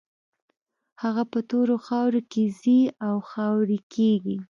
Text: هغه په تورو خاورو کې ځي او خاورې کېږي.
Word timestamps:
هغه 1.03 1.23
په 1.31 1.39
تورو 1.49 1.75
خاورو 1.87 2.21
کې 2.31 2.43
ځي 2.61 2.79
او 3.07 3.15
خاورې 3.29 3.79
کېږي. 3.93 4.37